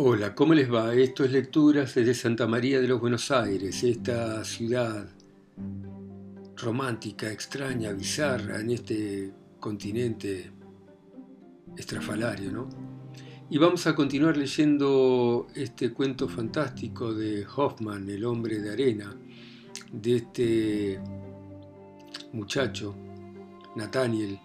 Hola, 0.00 0.32
¿cómo 0.32 0.54
les 0.54 0.72
va? 0.72 0.94
Esto 0.94 1.24
es 1.24 1.32
Lecturas 1.32 1.92
desde 1.96 2.14
Santa 2.14 2.46
María 2.46 2.80
de 2.80 2.86
los 2.86 3.00
Buenos 3.00 3.32
Aires, 3.32 3.82
esta 3.82 4.44
ciudad 4.44 5.08
romántica, 6.56 7.32
extraña, 7.32 7.92
bizarra 7.92 8.60
en 8.60 8.70
este 8.70 9.32
continente 9.58 10.52
estrafalario, 11.76 12.52
¿no? 12.52 12.68
Y 13.50 13.58
vamos 13.58 13.88
a 13.88 13.96
continuar 13.96 14.36
leyendo 14.36 15.48
este 15.56 15.92
cuento 15.92 16.28
fantástico 16.28 17.12
de 17.12 17.44
Hoffman, 17.56 18.08
El 18.08 18.24
hombre 18.24 18.60
de 18.60 18.70
arena, 18.70 19.12
de 19.90 20.14
este 20.14 21.00
muchacho, 22.34 22.94
Nathaniel, 23.74 24.38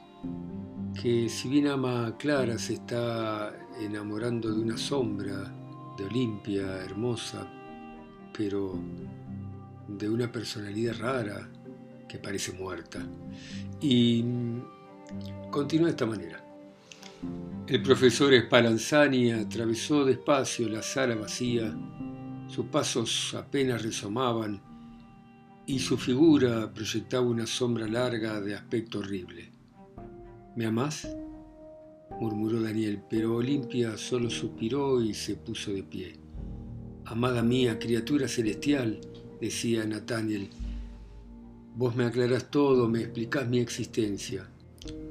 que 1.00 1.30
si 1.30 1.48
bien 1.48 1.68
ama 1.68 2.08
a 2.08 2.18
Clara 2.18 2.58
se 2.58 2.74
está 2.74 3.63
enamorando 3.80 4.54
de 4.54 4.62
una 4.62 4.78
sombra 4.78 5.54
de 5.98 6.06
Olimpia, 6.06 6.78
hermosa, 6.84 7.48
pero 8.36 8.80
de 9.88 10.10
una 10.10 10.32
personalidad 10.32 10.98
rara 11.00 11.50
que 12.08 12.18
parece 12.18 12.54
muerta. 12.54 13.06
Y 13.82 14.24
continúa 15.52 15.88
de 15.88 15.92
esta 15.92 16.06
manera. 16.06 16.44
El 17.68 17.82
profesor 17.82 18.34
Spallanzani 18.38 19.32
atravesó 19.32 20.04
despacio 20.04 20.68
la 20.68 20.82
sala 20.82 21.16
vacía, 21.16 21.74
sus 22.48 22.66
pasos 22.66 23.34
apenas 23.36 23.82
resomaban 23.82 24.62
y 25.66 25.80
su 25.80 25.98
figura 25.98 26.72
proyectaba 26.74 27.26
una 27.26 27.48
sombra 27.48 27.88
larga 27.88 28.42
de 28.42 28.54
aspecto 28.54 29.00
horrible. 29.00 29.50
¿Me 30.56 30.66
amás? 30.66 31.08
Murmuró 32.20 32.62
Daniel, 32.62 33.02
pero 33.10 33.36
Olimpia 33.36 33.98
solo 33.98 34.30
suspiró 34.30 35.02
y 35.02 35.14
se 35.14 35.36
puso 35.36 35.72
de 35.72 35.84
pie. 35.84 36.14
Amada 37.06 37.44
mía, 37.44 37.80
criatura 37.80 38.28
celestial, 38.28 39.02
decía 39.42 39.86
Nathaniel, 39.86 40.50
vos 41.76 41.96
me 41.96 42.06
aclarás 42.06 42.50
todo, 42.50 42.88
me 42.88 43.02
explicás 43.02 43.48
mi 43.48 43.60
existencia. 43.60 44.48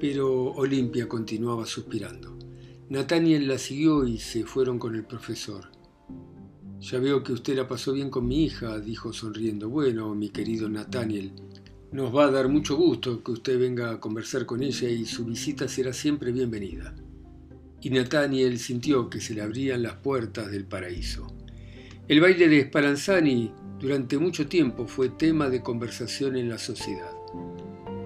Pero 0.01 0.53
Olimpia 0.53 1.09
continuaba 1.09 1.67
suspirando. 1.67 2.37
Nathaniel 2.89 3.49
la 3.49 3.59
siguió 3.59 4.07
y 4.07 4.19
se 4.19 4.45
fueron 4.45 4.79
con 4.79 4.95
el 4.95 5.05
profesor. 5.05 5.67
Ya 6.81 6.99
veo 6.99 7.23
que 7.23 7.33
usted 7.33 7.57
la 7.57 7.69
pasó 7.69 7.93
bien 7.93 8.11
con 8.11 8.27
mi 8.27 8.45
hija, 8.45 8.79
dijo 8.81 9.13
sonriendo. 9.13 9.69
Bueno, 9.69 10.15
mi 10.15 10.31
querido 10.31 10.69
Nathaniel, 10.69 11.33
nos 11.93 12.15
va 12.15 12.25
a 12.25 12.31
dar 12.31 12.49
mucho 12.49 12.77
gusto 12.77 13.23
que 13.23 13.33
usted 13.33 13.59
venga 13.59 13.91
a 13.93 14.01
conversar 14.01 14.47
con 14.47 14.63
ella 14.63 14.89
y 14.89 15.05
su 15.05 15.25
visita 15.25 15.69
será 15.69 15.93
siempre 15.93 16.33
bienvenida. 16.33 16.95
Y 17.83 17.91
Nathaniel 17.91 18.59
sintió 18.59 19.11
que 19.11 19.21
se 19.21 19.35
le 19.35 19.43
abrían 19.43 19.83
las 19.83 19.97
puertas 19.97 20.51
del 20.51 20.65
paraíso. 20.65 21.27
El 22.09 22.21
baile 22.21 22.49
de 22.49 22.63
Spallanzani 22.63 23.53
durante 23.79 24.17
mucho 24.17 24.47
tiempo 24.47 24.87
fue 24.87 25.11
tema 25.11 25.51
de 25.51 25.63
conversación 25.63 26.37
en 26.37 26.49
la 26.49 26.59
sociedad. 26.59 27.11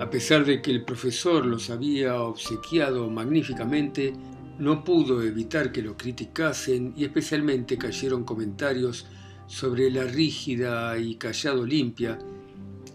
A 0.01 0.11
pesar 0.11 0.45
de 0.45 0.61
que 0.61 0.71
el 0.71 0.85
profesor 0.85 1.45
los 1.45 1.71
había 1.71 2.21
obsequiado 2.21 3.11
magníficamente, 3.11 4.15
no 4.59 4.85
pudo 4.85 5.23
evitar 5.23 5.73
que 5.73 5.83
lo 5.83 5.97
criticasen 5.97 6.95
y 6.97 7.05
especialmente 7.05 7.77
cayeron 7.77 8.25
comentarios 8.25 9.07
sobre 9.47 9.91
la 9.91 10.05
rígida 10.05 10.99
y 10.99 11.17
callado 11.17 11.65
limpia 11.65 12.19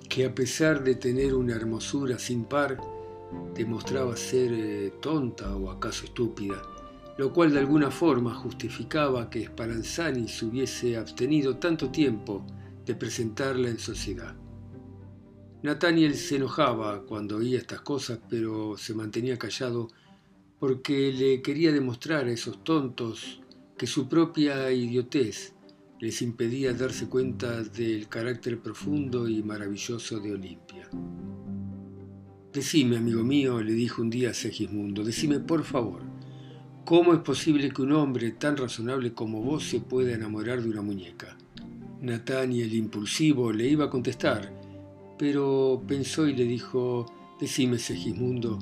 que 0.10 0.26
a 0.26 0.36
pesar 0.36 0.84
de 0.84 0.96
tener 0.96 1.34
una 1.34 1.56
hermosura 1.56 2.20
sin 2.20 2.44
par, 2.44 2.78
demostraba 3.54 4.16
ser 4.16 4.52
eh, 4.54 4.94
tonta 5.02 5.56
o 5.56 5.70
acaso 5.70 6.06
estúpida, 6.06 6.62
lo 7.18 7.32
cual 7.34 7.52
de 7.52 7.60
alguna 7.60 7.92
forma 7.92 8.34
justificaba 8.34 9.30
que 9.30 9.46
Spallanzani 9.46 10.28
se 10.28 10.46
hubiese 10.46 10.98
abstenido 10.98 11.58
tanto 11.58 11.90
tiempo 11.90 12.46
de 12.86 12.96
presentarla 12.96 13.70
en 13.70 13.80
sociedad. 13.80 14.36
Nathaniel 15.64 16.16
se 16.16 16.38
enojaba 16.38 17.04
cuando 17.04 17.38
oía 17.38 17.60
estas 17.60 17.82
cosas, 17.82 18.20
pero 18.28 18.78
se 18.78 18.96
mantenía 18.96 19.38
callado 19.38 19.90
porque 20.60 21.12
le 21.12 21.42
quería 21.42 21.72
demostrar 21.72 22.26
a 22.26 22.32
esos 22.32 22.64
tontos 22.64 23.42
que 23.78 23.86
su 23.88 24.08
propia 24.08 24.72
idiotez 24.72 25.54
les 26.00 26.22
impedía 26.24 26.74
darse 26.74 27.08
cuenta 27.08 27.64
del 27.64 28.08
carácter 28.08 28.60
profundo 28.60 29.28
y 29.28 29.44
maravilloso 29.44 30.20
de 30.20 30.34
Olimpia. 30.34 30.90
Decime, 32.54 32.98
amigo 32.98 33.24
mío, 33.24 33.62
le 33.62 33.74
dijo 33.74 34.02
un 34.02 34.10
día 34.10 34.32
a 34.32 34.34
Segismundo, 34.34 35.04
decime 35.04 35.40
por 35.40 35.64
favor, 35.64 36.02
¿cómo 36.84 37.14
es 37.14 37.20
posible 37.20 37.72
que 37.72 37.82
un 37.82 37.94
hombre 37.94 38.32
tan 38.32 38.58
razonable 38.58 39.14
como 39.14 39.42
vos 39.42 39.64
se 39.64 39.80
pueda 39.80 40.14
enamorar 40.14 40.62
de 40.62 40.70
una 40.70 40.82
muñeca? 40.82 41.38
el 42.02 42.74
impulsivo, 42.74 43.54
le 43.54 43.68
iba 43.68 43.86
a 43.86 43.90
contestar, 43.90 44.52
pero 45.18 45.82
pensó 45.88 46.28
y 46.28 46.36
le 46.36 46.44
dijo, 46.46 47.06
decime, 47.40 47.78
Segismundo, 47.78 48.60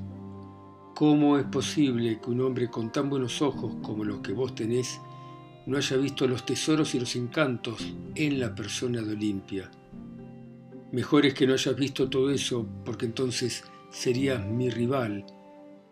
¿cómo 0.94 1.38
es 1.38 1.46
posible 1.46 2.20
que 2.22 2.30
un 2.30 2.42
hombre 2.42 2.70
con 2.70 2.92
tan 2.92 3.10
buenos 3.10 3.42
ojos 3.42 3.76
como 3.82 4.04
los 4.04 4.20
que 4.20 4.34
vos 4.34 4.54
tenés 4.54 5.00
no 5.70 5.78
haya 5.78 5.98
visto 5.98 6.28
los 6.28 6.46
tesoros 6.48 6.96
y 6.96 7.00
los 7.00 7.16
encantos 7.16 7.94
en 8.16 8.40
la 8.40 8.56
persona 8.56 9.04
de 9.04 9.14
Olimpia. 9.14 9.70
Mejor 10.92 11.28
es 11.28 11.36
que 11.36 11.46
no 11.46 11.54
hayas 11.54 11.76
visto 11.76 12.10
todo 12.10 12.32
eso, 12.32 12.66
porque 12.84 13.06
entonces 13.06 13.64
serías 13.90 14.46
mi 14.46 14.70
rival 14.70 15.26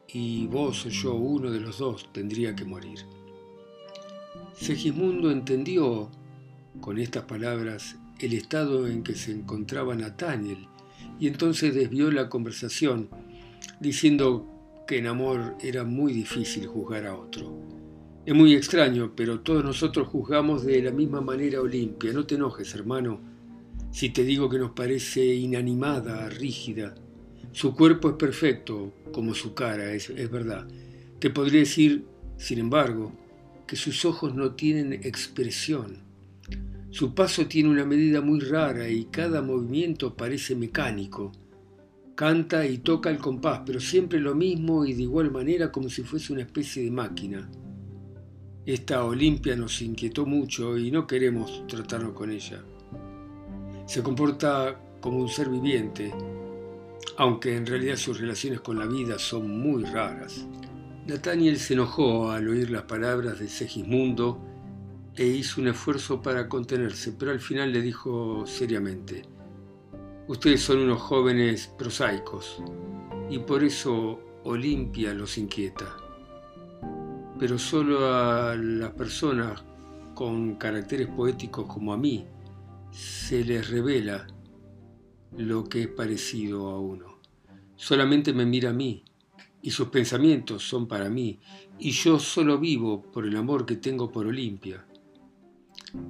y 0.07 0.47
vos 0.47 0.85
o 0.85 0.89
yo, 0.89 1.15
uno 1.15 1.51
de 1.51 1.59
los 1.59 1.79
dos, 1.79 2.11
tendría 2.13 2.55
que 2.55 2.65
morir. 2.65 2.99
Segismundo 4.53 5.31
entendió 5.31 6.09
con 6.81 6.97
estas 6.97 7.23
palabras 7.23 7.95
el 8.19 8.33
estado 8.33 8.87
en 8.87 9.03
que 9.03 9.15
se 9.15 9.31
encontraba 9.31 9.95
Nathaniel 9.95 10.67
y 11.19 11.27
entonces 11.27 11.75
desvió 11.75 12.11
la 12.11 12.29
conversación 12.29 13.09
diciendo 13.79 14.45
que 14.87 14.99
en 14.99 15.07
amor 15.07 15.55
era 15.61 15.83
muy 15.83 16.13
difícil 16.13 16.65
juzgar 16.67 17.05
a 17.05 17.15
otro 17.15 17.77
es 18.27 18.35
muy 18.35 18.53
extraño, 18.55 19.13
pero 19.15 19.39
todos 19.39 19.63
nosotros 19.63 20.09
juzgamos 20.09 20.65
de 20.65 20.81
la 20.81 20.91
misma 20.91 21.21
manera 21.21 21.61
Olimpia. 21.61 22.11
No 22.11 22.25
te 22.25 22.35
enojes, 22.35 22.75
hermano, 22.75 23.21
si 23.89 24.09
te 24.09 24.25
digo 24.25 24.49
que 24.49 24.59
nos 24.59 24.71
parece 24.71 25.23
inanimada, 25.23 26.27
rígida. 26.27 26.93
Su 27.57 27.73
cuerpo 27.73 28.09
es 28.09 28.15
perfecto, 28.17 28.93
como 29.11 29.33
su 29.33 29.55
cara, 29.55 29.91
es, 29.91 30.11
es 30.11 30.29
verdad. 30.29 30.67
Te 31.17 31.31
podría 31.31 31.61
decir, 31.61 32.05
sin 32.37 32.59
embargo, 32.59 33.11
que 33.65 33.75
sus 33.75 34.05
ojos 34.05 34.35
no 34.35 34.51
tienen 34.51 34.93
expresión. 34.93 35.97
Su 36.91 37.15
paso 37.15 37.47
tiene 37.47 37.69
una 37.69 37.83
medida 37.83 38.21
muy 38.21 38.41
rara 38.41 38.87
y 38.89 39.05
cada 39.05 39.41
movimiento 39.41 40.15
parece 40.15 40.55
mecánico. 40.55 41.31
Canta 42.13 42.63
y 42.67 42.77
toca 42.77 43.09
el 43.09 43.17
compás, 43.17 43.61
pero 43.65 43.79
siempre 43.79 44.19
lo 44.19 44.35
mismo 44.35 44.85
y 44.85 44.93
de 44.93 45.01
igual 45.01 45.31
manera 45.31 45.71
como 45.71 45.89
si 45.89 46.03
fuese 46.03 46.33
una 46.33 46.43
especie 46.43 46.83
de 46.83 46.91
máquina. 46.91 47.49
Esta 48.67 49.03
Olimpia 49.03 49.55
nos 49.55 49.81
inquietó 49.81 50.27
mucho 50.27 50.77
y 50.77 50.91
no 50.91 51.07
queremos 51.07 51.65
tratarnos 51.65 52.13
con 52.13 52.29
ella. 52.29 52.63
Se 53.87 54.03
comporta 54.03 54.79
como 55.01 55.17
un 55.17 55.29
ser 55.29 55.49
viviente, 55.49 56.13
aunque 57.17 57.55
en 57.55 57.65
realidad 57.65 57.95
sus 57.95 58.19
relaciones 58.19 58.61
con 58.61 58.79
la 58.79 58.85
vida 58.85 59.19
son 59.19 59.59
muy 59.59 59.83
raras. 59.83 60.45
Nathaniel 61.07 61.57
se 61.57 61.73
enojó 61.73 62.31
al 62.31 62.47
oír 62.47 62.69
las 62.69 62.83
palabras 62.83 63.39
de 63.39 63.47
Segismundo 63.47 64.39
e 65.15 65.25
hizo 65.25 65.61
un 65.61 65.67
esfuerzo 65.67 66.21
para 66.21 66.47
contenerse, 66.49 67.13
pero 67.13 67.31
al 67.31 67.39
final 67.39 67.71
le 67.71 67.81
dijo 67.81 68.45
seriamente, 68.45 69.23
Ustedes 70.27 70.61
son 70.61 70.79
unos 70.79 71.01
jóvenes 71.01 71.67
prosaicos 71.77 72.61
y 73.29 73.39
por 73.39 73.63
eso 73.63 74.19
Olimpia 74.43 75.13
los 75.13 75.37
inquieta 75.37 75.95
pero 77.39 77.57
solo 77.57 78.13
a 78.13 78.55
las 78.55 78.91
personas 78.91 79.63
con 80.13 80.55
caracteres 80.55 81.07
poéticos 81.07 81.67
como 81.67 81.93
a 81.93 81.97
mí 81.97 82.25
se 82.91 83.43
les 83.43 83.69
revela 83.69 84.27
lo 85.35 85.65
que 85.65 85.81
es 85.81 85.87
parecido 85.87 86.69
a 86.69 86.79
uno. 86.79 87.19
Solamente 87.75 88.33
me 88.33 88.45
mira 88.45 88.69
a 88.69 88.73
mí 88.73 89.03
y 89.61 89.71
sus 89.71 89.89
pensamientos 89.89 90.63
son 90.63 90.87
para 90.87 91.09
mí 91.09 91.39
y 91.79 91.91
yo 91.91 92.19
solo 92.19 92.57
vivo 92.57 93.01
por 93.01 93.25
el 93.25 93.35
amor 93.35 93.65
que 93.65 93.75
tengo 93.75 94.11
por 94.11 94.27
Olimpia. 94.27 94.85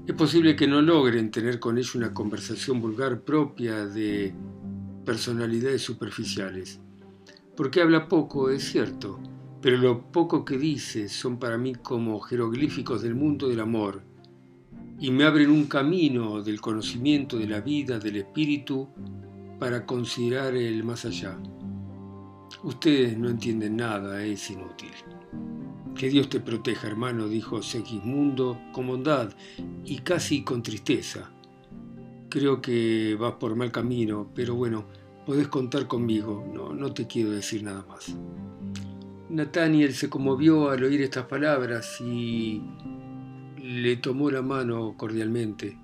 Es 0.05 0.15
posible 0.15 0.55
que 0.55 0.67
no 0.67 0.81
logren 0.81 1.31
tener 1.31 1.59
con 1.59 1.77
ella 1.77 1.91
una 1.95 2.13
conversación 2.13 2.81
vulgar 2.81 3.21
propia 3.21 3.85
de 3.85 4.33
personalidades 5.05 5.81
superficiales, 5.81 6.79
porque 7.55 7.81
habla 7.81 8.07
poco, 8.07 8.49
es 8.49 8.63
cierto, 8.63 9.19
pero 9.61 9.77
lo 9.77 10.11
poco 10.11 10.43
que 10.43 10.57
dice 10.57 11.09
son 11.09 11.39
para 11.39 11.57
mí 11.57 11.75
como 11.75 12.19
jeroglíficos 12.19 13.01
del 13.01 13.15
mundo 13.15 13.47
del 13.47 13.59
amor 13.59 14.03
y 14.99 15.11
me 15.11 15.25
abren 15.25 15.51
un 15.51 15.65
camino 15.65 16.41
del 16.41 16.59
conocimiento 16.59 17.37
de 17.37 17.47
la 17.47 17.61
vida, 17.61 17.99
del 17.99 18.17
espíritu, 18.17 18.87
para 19.59 19.85
considerar 19.85 20.55
el 20.55 20.83
más 20.83 21.05
allá. 21.05 21.37
Ustedes 22.63 23.17
no 23.17 23.29
entienden 23.29 23.77
nada, 23.77 24.23
es 24.23 24.49
inútil. 24.49 24.91
Que 25.95 26.09
Dios 26.09 26.29
te 26.29 26.39
proteja, 26.39 26.87
hermano, 26.87 27.27
dijo 27.27 27.61
Segismundo 27.61 28.59
con 28.71 28.87
bondad 28.87 29.29
y 29.85 29.99
casi 29.99 30.43
con 30.43 30.63
tristeza. 30.63 31.31
Creo 32.29 32.61
que 32.61 33.15
vas 33.19 33.33
por 33.33 33.55
mal 33.55 33.71
camino, 33.71 34.29
pero 34.33 34.55
bueno, 34.55 34.85
podés 35.25 35.47
contar 35.47 35.87
conmigo, 35.87 36.45
no, 36.53 36.73
no 36.73 36.93
te 36.93 37.07
quiero 37.07 37.31
decir 37.31 37.63
nada 37.63 37.85
más. 37.87 38.15
Nathaniel 39.29 39.93
se 39.93 40.09
conmovió 40.09 40.69
al 40.69 40.83
oír 40.83 41.01
estas 41.01 41.25
palabras 41.25 41.99
y 42.01 42.61
le 43.81 43.97
tomó 43.97 44.29
la 44.31 44.41
mano 44.41 44.95
cordialmente 44.97 45.77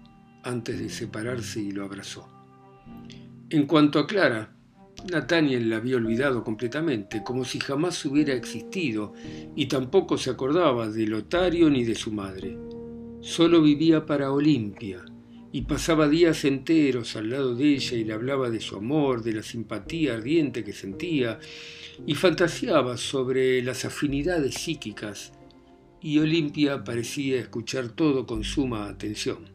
antes 0.43 0.79
de 0.79 0.89
separarse 0.89 1.61
y 1.61 1.71
lo 1.71 1.85
abrazó. 1.85 2.27
En 3.49 3.65
cuanto 3.65 3.99
a 3.99 4.07
Clara, 4.07 4.53
Nathaniel 5.11 5.69
la 5.69 5.77
había 5.77 5.97
olvidado 5.97 6.43
completamente, 6.43 7.23
como 7.23 7.45
si 7.45 7.59
jamás 7.59 8.03
hubiera 8.05 8.33
existido, 8.33 9.13
y 9.55 9.65
tampoco 9.67 10.17
se 10.17 10.29
acordaba 10.29 10.89
de 10.89 11.07
Lotario 11.07 11.69
ni 11.69 11.83
de 11.83 11.95
su 11.95 12.11
madre. 12.11 12.57
Solo 13.21 13.61
vivía 13.61 14.05
para 14.05 14.31
Olimpia, 14.31 15.03
y 15.51 15.61
pasaba 15.61 16.09
días 16.09 16.45
enteros 16.45 17.15
al 17.15 17.29
lado 17.29 17.55
de 17.55 17.75
ella 17.75 17.97
y 17.97 18.03
le 18.03 18.13
hablaba 18.13 18.49
de 18.49 18.59
su 18.59 18.75
amor, 18.75 19.21
de 19.23 19.33
la 19.33 19.43
simpatía 19.43 20.15
ardiente 20.15 20.63
que 20.63 20.73
sentía, 20.73 21.39
y 22.07 22.15
fantaseaba 22.15 22.97
sobre 22.97 23.61
las 23.61 23.85
afinidades 23.85 24.55
psíquicas, 24.55 25.31
y 26.03 26.19
Olimpia 26.19 26.83
parecía 26.83 27.39
escuchar 27.39 27.87
todo 27.87 28.27
con 28.27 28.43
suma 28.43 28.89
atención. 28.89 29.45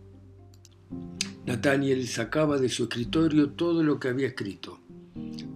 Nathaniel 1.45 2.09
sacaba 2.09 2.57
de 2.59 2.71
su 2.71 2.85
escritorio 2.85 3.51
todo 3.51 3.83
lo 3.83 4.01
que 4.01 4.09
había 4.09 4.29
escrito, 4.29 4.81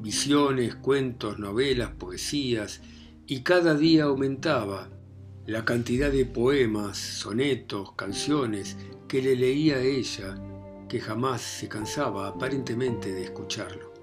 visiones, 0.03 0.75
cuentos, 0.75 1.39
novelas, 1.39 1.93
poesías, 1.93 2.83
y 3.27 3.41
cada 3.41 3.75
día 3.75 4.05
aumentaba 4.05 4.91
la 5.47 5.65
cantidad 5.65 6.13
de 6.13 6.27
poemas, 6.27 6.99
sonetos, 6.99 7.93
canciones 7.93 8.77
que 9.09 9.23
le 9.23 9.35
leía 9.35 9.77
a 9.77 9.83
ella, 9.83 10.39
que 10.91 11.01
jamás 11.01 11.41
se 11.41 11.69
cansaba 11.69 12.29
aparentemente 12.29 13.11
de 13.13 13.25
escucharlo. 13.25 13.95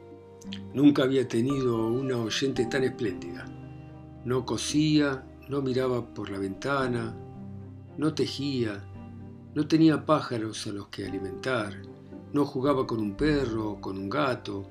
Nunca 0.73 1.03
había 1.03 1.27
tenido 1.27 1.87
una 1.87 2.17
oyente 2.17 2.65
tan 2.65 2.83
espléndida. 2.83 3.45
No 4.25 4.43
cosía, 4.45 5.28
no 5.49 5.63
miraba 5.63 6.13
por 6.13 6.29
la 6.29 6.37
ventana, 6.37 7.15
no 7.97 8.13
tejía, 8.13 8.85
no 9.55 9.67
tenía 9.67 10.05
pájaros 10.05 10.67
a 10.67 10.71
los 10.71 10.87
que 10.89 11.05
alimentar, 11.05 11.73
no 12.31 12.45
jugaba 12.45 12.85
con 12.85 12.99
un 12.99 13.15
perro 13.15 13.71
o 13.71 13.81
con 13.81 13.97
un 13.97 14.09
gato, 14.09 14.69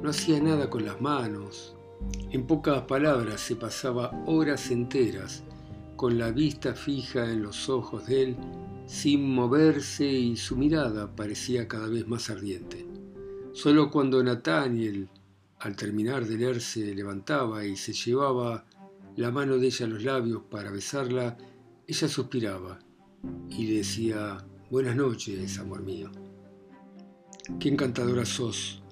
no 0.00 0.08
hacía 0.08 0.40
nada 0.40 0.70
con 0.70 0.84
las 0.84 1.00
manos. 1.00 1.74
En 2.30 2.46
pocas 2.46 2.82
palabras 2.82 3.40
se 3.40 3.56
pasaba 3.56 4.12
horas 4.26 4.70
enteras 4.70 5.42
con 5.96 6.18
la 6.18 6.30
vista 6.30 6.74
fija 6.74 7.30
en 7.30 7.42
los 7.42 7.68
ojos 7.68 8.06
de 8.06 8.22
él, 8.22 8.36
sin 8.86 9.28
moverse 9.34 10.06
y 10.06 10.36
su 10.36 10.56
mirada 10.56 11.16
parecía 11.16 11.66
cada 11.66 11.88
vez 11.88 12.06
más 12.06 12.30
ardiente. 12.30 12.86
Solo 13.52 13.90
cuando 13.90 14.22
Nathaniel, 14.22 15.08
al 15.58 15.74
terminar 15.74 16.26
de 16.26 16.36
leer, 16.36 16.60
se 16.60 16.94
levantaba 16.94 17.64
y 17.64 17.76
se 17.76 17.92
llevaba 17.92 18.65
la 19.16 19.30
mano 19.30 19.58
de 19.58 19.66
ella 19.66 19.86
a 19.86 19.88
los 19.88 20.02
labios 20.02 20.42
para 20.50 20.70
besarla, 20.70 21.36
ella 21.86 22.08
suspiraba 22.08 22.78
y 23.48 23.66
decía, 23.66 24.38
Buenas 24.70 24.96
noches, 24.96 25.58
amor 25.58 25.82
mío. 25.82 26.10
Qué 27.60 27.68
encantadora 27.68 28.24
sos, 28.24 28.82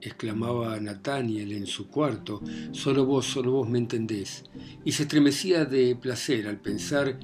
exclamaba 0.00 0.78
Nathaniel 0.78 1.52
en 1.52 1.66
su 1.66 1.88
cuarto, 1.88 2.40
solo 2.70 3.04
vos, 3.04 3.26
solo 3.26 3.52
vos 3.52 3.68
me 3.68 3.78
entendés, 3.78 4.44
y 4.84 4.92
se 4.92 5.02
estremecía 5.02 5.64
de 5.64 5.96
placer 5.96 6.46
al 6.46 6.60
pensar 6.60 7.18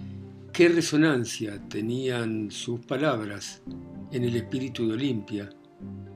qué 0.53 0.69
resonancia 0.69 1.69
tenían 1.69 2.51
sus 2.51 2.81
palabras 2.81 3.63
en 4.11 4.25
el 4.25 4.35
espíritu 4.35 4.89
de 4.89 4.95
Olimpia, 4.95 5.51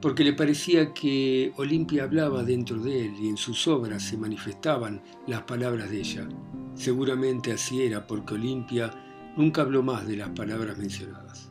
porque 0.04 0.22
le 0.22 0.34
parecía 0.34 0.92
que 0.92 1.50
Olimpia 1.56 2.04
hablaba 2.04 2.42
dentro 2.42 2.76
de 2.76 3.06
él 3.06 3.14
y 3.18 3.28
en 3.30 3.38
sus 3.38 3.66
obras 3.66 4.02
se 4.02 4.18
manifestaban 4.18 5.00
las 5.26 5.44
palabras 5.44 5.88
de 5.90 5.98
ella. 5.98 6.28
Seguramente 6.74 7.52
así 7.52 7.80
era 7.80 8.06
porque 8.06 8.34
Olimpia 8.34 8.90
nunca 9.34 9.62
habló 9.62 9.82
más 9.82 10.06
de 10.06 10.18
las 10.18 10.28
palabras 10.28 10.76
mencionadas. 10.76 11.50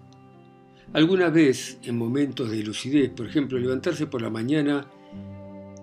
Alguna 0.93 1.31
vez, 1.31 1.79
en 1.81 1.97
momentos 1.97 2.51
de 2.51 2.61
lucidez, 2.61 3.09
por 3.09 3.25
ejemplo, 3.25 3.57
levantarse 3.57 4.05
por 4.05 4.21
la 4.21 4.29
mañana, 4.29 4.85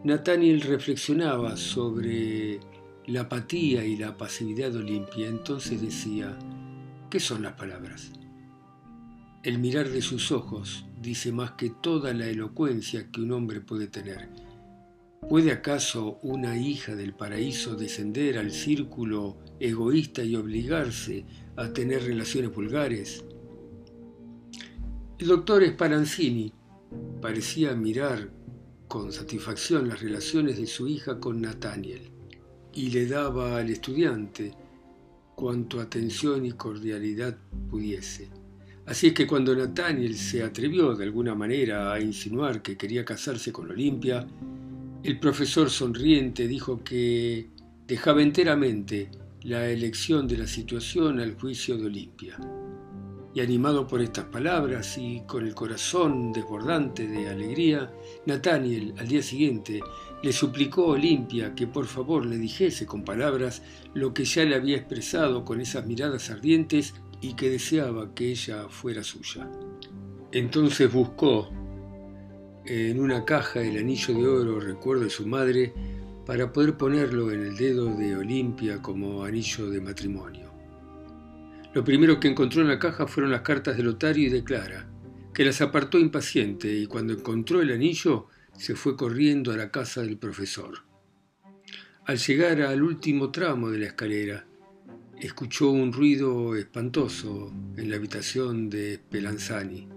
Nathaniel 0.05 0.61
reflexionaba 0.61 1.56
sobre 1.56 2.61
la 3.08 3.22
apatía 3.22 3.84
y 3.84 3.96
la 3.96 4.17
pasividad 4.17 4.70
de 4.70 4.78
Olimpia. 4.78 5.26
Entonces 5.26 5.82
decía, 5.82 6.38
¿qué 7.11 7.19
son 7.19 7.43
las 7.43 7.55
palabras? 7.55 8.12
El 9.43 9.58
mirar 9.58 9.88
de 9.88 10.02
sus 10.02 10.31
ojos 10.31 10.84
dice 11.00 11.32
más 11.32 11.52
que 11.52 11.70
toda 11.70 12.12
la 12.14 12.26
elocuencia 12.26 13.11
que 13.11 13.20
un 13.20 13.32
hombre 13.32 13.61
puede 13.61 13.87
tener. 13.87 14.29
¿Puede 15.29 15.52
acaso 15.52 16.19
una 16.23 16.56
hija 16.56 16.94
del 16.94 17.14
paraíso 17.14 17.76
descender 17.76 18.38
al 18.38 18.52
círculo 18.52 19.38
egoísta 19.61 20.25
y 20.25 20.35
obligarse 20.35 21.26
a 21.56 21.73
tener 21.73 22.02
relaciones 22.05 22.55
vulgares. 22.55 23.23
El 25.19 25.26
doctor 25.29 25.67
Spallanzini 25.67 26.52
parecía 27.20 27.75
mirar 27.75 28.31
con 28.88 29.12
satisfacción 29.12 29.88
las 29.88 30.00
relaciones 30.00 30.56
de 30.56 30.67
su 30.67 30.88
hija 30.88 31.20
con 31.20 31.43
Nathaniel 31.43 32.11
y 32.73 32.88
le 32.91 33.06
daba 33.06 33.58
al 33.58 33.69
estudiante 33.69 34.55
cuanto 35.35 35.81
atención 35.81 36.46
y 36.46 36.53
cordialidad 36.53 37.37
pudiese. 37.69 38.40
Así 38.91 39.07
es 39.07 39.13
que 39.15 39.25
cuando 39.25 39.55
Nathaniel 39.55 40.17
se 40.17 40.43
atrevió 40.43 40.97
de 40.97 41.05
alguna 41.05 41.33
manera 41.37 41.93
a 41.93 42.01
insinuar 42.01 42.61
que 42.61 42.77
quería 42.77 43.05
casarse 43.05 43.53
con 43.53 43.71
Olimpia, 43.71 44.27
el 45.05 45.21
profesor 45.21 45.71
sonriente 45.71 46.49
dijo 46.49 46.83
que 46.83 47.47
dejaba 47.87 48.21
enteramente 48.21 49.09
la 49.45 49.69
elección 49.69 50.27
de 50.27 50.39
la 50.39 50.47
situación 50.49 51.21
al 51.21 51.37
juicio 51.37 51.77
de 51.77 51.87
Olimpia. 51.87 52.37
Y 53.33 53.39
animado 53.39 53.87
por 53.87 54.03
estas 54.03 54.25
palabras 54.25 54.99
y 54.99 55.23
con 55.25 55.47
el 55.47 55.55
corazón 55.55 56.33
desbordante 56.33 57.07
de 57.07 57.29
alegría, 57.29 57.93
Nathaniel 58.27 58.95
al 58.99 59.07
día 59.07 59.23
siguiente 59.23 59.81
le 60.21 60.33
suplicó 60.33 60.87
a 60.87 60.95
Olimpia 60.95 61.55
que 61.55 61.69
por 61.69 61.87
favor 61.87 62.27
le 62.27 62.39
dijese 62.39 62.87
con 62.87 63.05
palabras 63.05 63.63
lo 63.95 64.13
que 64.13 64.25
ya 64.25 64.45
le 64.45 64.57
había 64.57 64.79
expresado 64.79 65.44
con 65.44 65.61
esas 65.61 65.87
miradas 65.87 66.29
ardientes 66.29 66.93
y 67.20 67.34
que 67.34 67.50
deseaba 67.50 68.15
que 68.15 68.31
ella 68.31 68.69
fuera 68.69 69.03
suya. 69.03 69.48
Entonces 70.32 70.93
buscó 70.93 71.50
en 72.65 73.00
una 73.00 73.24
caja 73.24 73.62
el 73.62 73.79
anillo 73.79 74.15
de 74.15 74.27
oro, 74.27 74.60
recuerdo 74.60 75.05
de 75.05 75.10
su 75.10 75.27
madre, 75.27 75.72
para 76.27 76.53
poder 76.53 76.77
ponerlo 76.77 77.31
en 77.32 77.41
el 77.41 77.56
dedo 77.56 77.86
de 77.96 78.17
Olimpia 78.17 78.81
como 78.81 79.24
anillo 79.24 79.69
de 79.69 79.81
matrimonio. 79.81 80.50
Lo 81.72 81.84
primero 81.84 82.20
que 82.20 82.29
encontró 82.29 82.62
en 82.62 82.69
la 82.69 82.79
caja 82.79 83.06
fueron 83.06 83.32
las 83.32 83.43
cartas 83.43 83.77
de 83.77 83.82
Lotario 83.82 84.27
y 84.27 84.31
de 84.31 84.44
Clara, 84.44 84.89
que 85.34 85.44
las 85.44 85.60
apartó 85.60 85.98
impaciente 85.98 86.72
y 86.72 86.86
cuando 86.86 87.12
encontró 87.12 87.60
el 87.62 87.72
anillo 87.72 88.27
se 88.56 88.74
fue 88.74 88.96
corriendo 88.96 89.53
a 89.53 89.56
la 89.56 89.70
casa 89.70 90.03
del 90.03 90.19
profesor. 90.19 90.84
Al 92.05 92.19
llegar 92.19 92.60
al 92.62 92.82
último 92.82 93.31
tramo 93.31 93.70
de 93.70 93.79
la 93.79 93.86
escalera, 93.86 94.46
escuchó 95.20 95.70
un 95.70 95.93
ruido 95.93 96.56
espantoso 96.56 97.53
en 97.77 97.91
la 97.91 97.96
habitación 97.96 98.70
de 98.70 98.96
Spelanzani. 98.96 99.89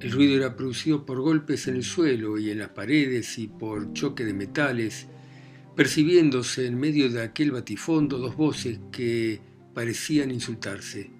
El 0.00 0.12
ruido 0.12 0.36
era 0.36 0.54
producido 0.54 1.06
por 1.06 1.20
golpes 1.20 1.66
en 1.66 1.76
el 1.76 1.82
suelo 1.82 2.38
y 2.38 2.50
en 2.50 2.58
las 2.58 2.68
paredes 2.68 3.38
y 3.38 3.48
por 3.48 3.92
choque 3.94 4.24
de 4.24 4.34
metales, 4.34 5.08
percibiéndose 5.74 6.66
en 6.66 6.78
medio 6.78 7.10
de 7.10 7.22
aquel 7.22 7.50
batifondo 7.52 8.18
dos 8.18 8.36
voces 8.36 8.80
que 8.92 9.40
parecían 9.74 10.30
insultarse. 10.30 11.10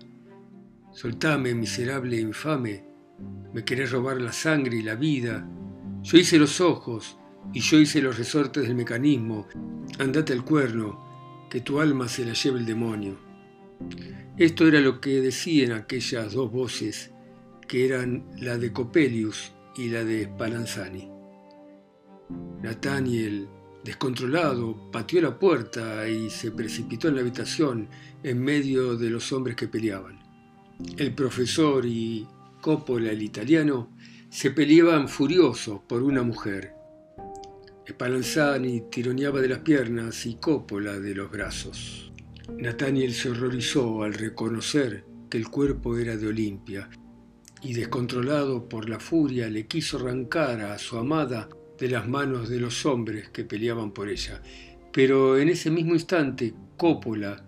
Soltame, 0.92 1.54
miserable 1.54 2.20
infame, 2.20 2.84
me 3.54 3.64
querés 3.64 3.90
robar 3.90 4.20
la 4.20 4.32
sangre 4.32 4.76
y 4.76 4.82
la 4.82 4.96
vida. 4.96 5.48
Yo 6.02 6.18
hice 6.18 6.38
los 6.38 6.60
ojos 6.60 7.18
y 7.54 7.60
yo 7.60 7.78
hice 7.78 8.02
los 8.02 8.18
resortes 8.18 8.64
del 8.64 8.74
mecanismo. 8.74 9.48
Andate 9.98 10.32
al 10.34 10.44
cuerno, 10.44 11.07
que 11.50 11.60
tu 11.60 11.80
alma 11.80 12.08
se 12.08 12.24
la 12.24 12.32
lleve 12.32 12.58
el 12.58 12.66
demonio. 12.66 13.18
Esto 14.36 14.66
era 14.66 14.80
lo 14.80 15.00
que 15.00 15.20
decían 15.20 15.72
aquellas 15.72 16.32
dos 16.32 16.50
voces 16.50 17.10
que 17.66 17.84
eran 17.84 18.24
la 18.38 18.56
de 18.56 18.72
Copelius 18.72 19.52
y 19.76 19.88
la 19.88 20.04
de 20.04 20.24
Spallanzani. 20.24 21.10
Nathaniel, 22.62 23.48
descontrolado, 23.84 24.90
pateó 24.90 25.20
la 25.20 25.38
puerta 25.38 26.08
y 26.08 26.30
se 26.30 26.50
precipitó 26.50 27.08
en 27.08 27.16
la 27.16 27.20
habitación 27.20 27.88
en 28.22 28.42
medio 28.42 28.96
de 28.96 29.10
los 29.10 29.32
hombres 29.32 29.56
que 29.56 29.68
peleaban. 29.68 30.18
El 30.96 31.14
profesor 31.14 31.84
y 31.86 32.26
Coppola, 32.60 33.10
el 33.10 33.22
italiano, 33.22 33.90
se 34.30 34.50
peleaban 34.50 35.08
furiosos 35.08 35.80
por 35.88 36.02
una 36.02 36.22
mujer. 36.22 36.77
Spallanzani 37.88 38.82
tironeaba 38.90 39.40
de 39.40 39.48
las 39.48 39.60
piernas 39.60 40.26
y 40.26 40.34
Coppola 40.34 41.00
de 41.00 41.14
los 41.14 41.30
brazos. 41.30 42.12
Nathaniel 42.58 43.14
se 43.14 43.30
horrorizó 43.30 44.02
al 44.02 44.12
reconocer 44.12 45.04
que 45.30 45.38
el 45.38 45.48
cuerpo 45.48 45.96
era 45.96 46.16
de 46.16 46.26
Olimpia 46.26 46.90
y 47.62 47.72
descontrolado 47.72 48.68
por 48.68 48.90
la 48.90 49.00
furia 49.00 49.48
le 49.48 49.66
quiso 49.66 49.96
arrancar 49.96 50.60
a 50.60 50.78
su 50.78 50.98
amada 50.98 51.48
de 51.78 51.88
las 51.88 52.06
manos 52.06 52.50
de 52.50 52.60
los 52.60 52.84
hombres 52.84 53.30
que 53.30 53.44
peleaban 53.44 53.92
por 53.92 54.10
ella. 54.10 54.42
Pero 54.92 55.38
en 55.38 55.48
ese 55.48 55.70
mismo 55.70 55.94
instante, 55.94 56.52
Coppola, 56.76 57.42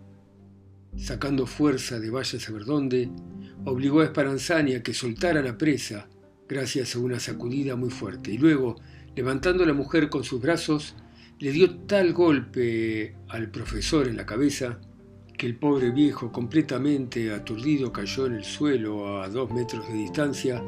sacando 0.96 1.46
fuerza 1.46 2.00
de 2.00 2.08
vaya 2.08 2.38
a 2.38 2.40
saber 2.40 2.64
dónde, 2.64 3.10
obligó 3.66 4.00
a 4.00 4.06
Speranzani 4.06 4.74
a 4.74 4.82
que 4.82 4.94
soltara 4.94 5.42
la 5.42 5.58
presa 5.58 6.08
gracias 6.48 6.96
a 6.96 6.98
una 6.98 7.20
sacudida 7.20 7.76
muy 7.76 7.90
fuerte. 7.90 8.32
Y 8.32 8.38
luego, 8.38 8.76
levantando 9.16 9.64
a 9.64 9.66
la 9.66 9.72
mujer 9.72 10.08
con 10.08 10.24
sus 10.24 10.40
brazos, 10.40 10.94
le 11.38 11.52
dio 11.52 11.74
tal 11.86 12.12
golpe 12.12 13.16
al 13.28 13.50
profesor 13.50 14.06
en 14.08 14.16
la 14.16 14.26
cabeza 14.26 14.78
que 15.36 15.46
el 15.46 15.56
pobre 15.56 15.90
viejo, 15.90 16.30
completamente 16.30 17.32
aturdido, 17.32 17.90
cayó 17.90 18.26
en 18.26 18.34
el 18.34 18.44
suelo 18.44 19.22
a 19.22 19.28
dos 19.30 19.50
metros 19.50 19.88
de 19.88 19.94
distancia, 19.94 20.62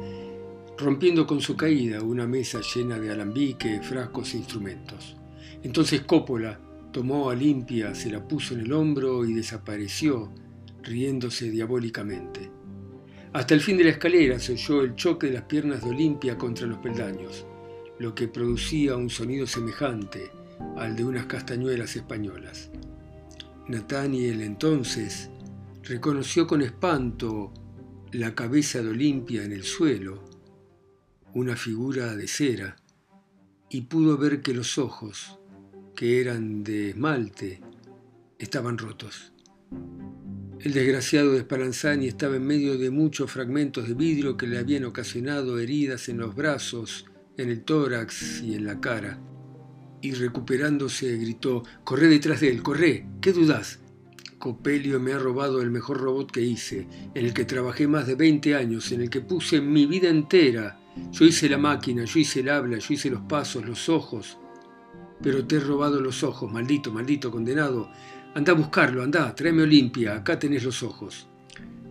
rompiendo 0.79 1.27
con 1.27 1.41
su 1.41 1.55
caída 1.55 2.01
una 2.01 2.25
mesa 2.25 2.59
llena 2.73 2.99
de 2.99 3.11
alambique, 3.11 3.81
frascos 3.83 4.33
e 4.33 4.37
instrumentos. 4.37 5.15
Entonces 5.61 6.01
Coppola 6.01 6.59
tomó 6.91 7.29
a 7.29 7.35
Limpia, 7.35 7.93
se 7.93 8.09
la 8.09 8.27
puso 8.27 8.55
en 8.55 8.61
el 8.61 8.73
hombro 8.73 9.25
y 9.25 9.33
desapareció, 9.33 10.31
riéndose 10.81 11.51
diabólicamente. 11.51 12.49
Hasta 13.33 13.53
el 13.53 13.61
fin 13.61 13.77
de 13.77 13.83
la 13.83 13.91
escalera 13.91 14.39
se 14.39 14.53
oyó 14.53 14.81
el 14.81 14.95
choque 14.95 15.27
de 15.27 15.33
las 15.33 15.43
piernas 15.43 15.83
de 15.83 15.89
Olimpia 15.91 16.35
contra 16.35 16.65
los 16.65 16.79
peldaños, 16.79 17.45
lo 17.99 18.15
que 18.15 18.27
producía 18.27 18.95
un 18.95 19.09
sonido 19.09 19.47
semejante 19.47 20.31
al 20.77 20.95
de 20.95 21.05
unas 21.05 21.25
castañuelas 21.25 21.95
españolas. 21.95 22.71
Nathaniel 23.67 24.41
entonces 24.41 25.29
reconoció 25.83 26.47
con 26.47 26.61
espanto 26.61 27.53
la 28.11 28.35
cabeza 28.35 28.81
de 28.81 28.89
Olimpia 28.89 29.43
en 29.43 29.51
el 29.51 29.63
suelo, 29.63 30.23
una 31.33 31.55
figura 31.55 32.15
de 32.15 32.27
cera, 32.27 32.75
y 33.69 33.81
pudo 33.81 34.17
ver 34.17 34.41
que 34.41 34.53
los 34.53 34.77
ojos, 34.77 35.39
que 35.95 36.21
eran 36.21 36.63
de 36.63 36.91
esmalte, 36.91 37.61
estaban 38.37 38.77
rotos. 38.77 39.33
El 40.59 40.73
desgraciado 40.73 41.33
de 41.33 41.41
Spallanzani 41.41 42.07
estaba 42.07 42.35
en 42.35 42.45
medio 42.45 42.77
de 42.77 42.89
muchos 42.89 43.31
fragmentos 43.31 43.87
de 43.87 43.95
vidrio 43.95 44.37
que 44.37 44.47
le 44.47 44.59
habían 44.59 44.85
ocasionado 44.85 45.59
heridas 45.59 46.07
en 46.07 46.19
los 46.19 46.35
brazos, 46.35 47.05
en 47.37 47.49
el 47.49 47.63
tórax 47.63 48.41
y 48.41 48.55
en 48.55 48.65
la 48.65 48.79
cara 48.79 49.19
y 50.03 50.11
recuperándose 50.11 51.17
gritó, 51.17 51.63
Corré 51.85 52.07
detrás 52.07 52.41
de 52.41 52.49
él, 52.49 52.61
corré, 52.61 53.07
¿qué 53.21 53.31
dudas? 53.31 53.79
Copelio 54.37 54.99
me 54.99 55.13
ha 55.13 55.17
robado 55.17 55.61
el 55.61 55.71
mejor 55.71 56.01
robot 56.01 56.29
que 56.29 56.41
hice, 56.41 56.87
en 57.15 57.25
el 57.25 57.33
que 57.33 57.45
trabajé 57.45 57.87
más 57.87 58.05
de 58.05 58.15
20 58.15 58.53
años, 58.53 58.91
en 58.91 58.99
el 58.99 59.09
que 59.09 59.21
puse 59.21 59.61
mi 59.61 59.85
vida 59.85 60.09
entera. 60.09 60.77
Yo 61.13 61.23
hice 61.23 61.47
la 61.47 61.57
máquina, 61.57 62.03
yo 62.03 62.19
hice 62.19 62.41
el 62.41 62.49
habla, 62.49 62.77
yo 62.79 62.93
hice 62.93 63.09
los 63.09 63.21
pasos, 63.21 63.65
los 63.65 63.87
ojos. 63.87 64.37
Pero 65.21 65.47
te 65.47 65.55
he 65.55 65.59
robado 65.61 66.01
los 66.01 66.21
ojos, 66.23 66.51
maldito, 66.51 66.91
maldito, 66.91 67.31
condenado. 67.31 67.89
Anda 68.35 68.51
a 68.51 68.55
buscarlo, 68.55 69.03
anda, 69.03 69.33
tráeme 69.33 69.63
Olimpia, 69.63 70.15
acá 70.15 70.37
tenés 70.37 70.65
los 70.65 70.83
ojos. 70.83 71.29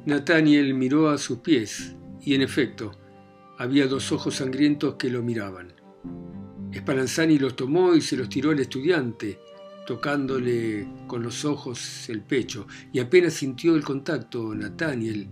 Nathaniel 0.04 0.74
miró 0.74 1.08
a 1.08 1.16
sus 1.16 1.38
pies, 1.38 1.96
y 2.20 2.34
en 2.34 2.42
efecto, 2.42 2.92
había 3.58 3.86
dos 3.86 4.12
ojos 4.12 4.36
sangrientos 4.36 4.94
que 4.94 5.10
lo 5.10 5.22
miraban. 5.22 5.72
Spallanzani 6.74 7.38
los 7.38 7.54
tomó 7.54 7.94
y 7.94 8.00
se 8.00 8.16
los 8.16 8.28
tiró 8.28 8.50
al 8.50 8.60
estudiante, 8.60 9.38
tocándole 9.86 10.88
con 11.06 11.22
los 11.22 11.44
ojos 11.44 12.08
el 12.08 12.22
pecho, 12.22 12.66
y 12.92 13.00
apenas 13.00 13.34
sintió 13.34 13.74
el 13.74 13.84
contacto, 13.84 14.54
Nathaniel, 14.54 15.28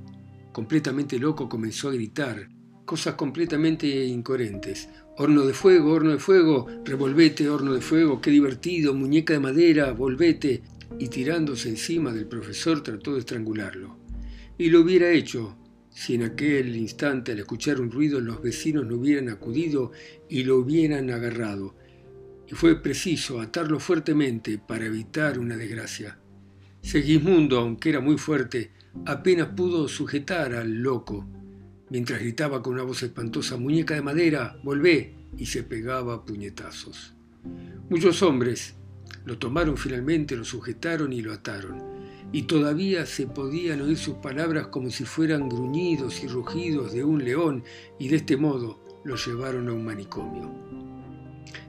completamente 0.53 1.19
loco, 1.19 1.49
comenzó 1.49 1.89
a 1.89 1.95
gritar 1.95 2.49
cosas 2.91 3.15
completamente 3.15 3.87
incoherentes. 3.87 4.89
Horno 5.17 5.47
de 5.47 5.55
fuego, 5.55 5.93
horno 5.93 6.11
de 6.11 6.19
fuego, 6.19 6.67
revolvete, 6.85 7.49
horno 7.49 7.73
de 7.73 7.81
fuego, 7.81 8.21
qué 8.21 8.33
divertido, 8.33 8.95
muñeca 8.95 9.33
de 9.33 9.39
madera, 9.39 9.93
volvete. 9.93 10.65
Y 10.99 11.07
tirándose 11.07 11.69
encima 11.69 12.13
del 12.13 12.27
profesor 12.27 12.83
trató 12.83 13.13
de 13.15 13.21
estrangularlo. 13.21 13.97
Y 14.59 14.71
lo 14.71 14.81
hubiera 14.81 15.09
hecho 15.09 15.57
si 16.01 16.15
en 16.15 16.23
aquel 16.23 16.75
instante 16.77 17.33
al 17.33 17.41
escuchar 17.41 17.79
un 17.79 17.91
ruido 17.91 18.23
los 18.23 18.41
vecinos 18.41 18.87
no 18.87 18.95
hubieran 18.95 19.29
acudido 19.29 19.93
y 20.31 20.45
lo 20.45 20.57
hubieran 20.57 21.11
agarrado, 21.11 21.75
y 22.49 22.55
fue 22.55 22.81
preciso 22.81 23.39
atarlo 23.39 23.79
fuertemente 23.79 24.57
para 24.57 24.87
evitar 24.87 25.39
una 25.39 25.59
desgracia. 25.59 26.19
Segismundo, 26.81 27.59
aunque 27.59 27.91
era 27.91 28.01
muy 28.01 28.17
fuerte, 28.17 28.71
apenas 29.05 29.49
pudo 29.49 29.89
sujetar 29.89 30.55
al 30.55 30.73
loco, 30.73 31.29
mientras 31.91 32.19
gritaba 32.19 32.63
con 32.63 32.73
una 32.73 32.83
voz 32.85 33.03
espantosa, 33.03 33.59
Muñeca 33.59 33.95
de 33.95 34.01
madera, 34.01 34.59
volvé, 34.65 35.15
y 35.37 35.45
se 35.45 35.65
pegaba 35.65 36.25
puñetazos. 36.25 37.13
Muchos 37.91 38.23
hombres 38.23 38.75
lo 39.27 39.37
tomaron 39.37 39.77
finalmente, 39.77 40.35
lo 40.35 40.47
sujetaron 40.47 41.13
y 41.13 41.21
lo 41.21 41.35
ataron 41.35 42.00
y 42.33 42.43
todavía 42.43 43.07
se 43.07 43.27
podían 43.27 43.81
oír 43.81 43.97
sus 43.97 44.17
palabras 44.17 44.69
como 44.69 44.91
si 44.91 45.05
fueran 45.05 45.49
gruñidos 45.49 46.23
y 46.23 46.29
rugidos 46.29 46.93
de 46.93 47.03
un 47.03 47.25
león, 47.25 47.65
y 47.99 48.09
de 48.09 48.17
este 48.17 48.37
modo 48.37 48.81
lo 49.05 49.17
llevaron 49.17 49.69
a 49.69 49.73
un 49.73 49.85
manicomio. 49.85 50.51